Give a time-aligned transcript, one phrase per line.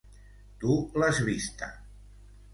[0.63, 1.71] Tu l'has vista.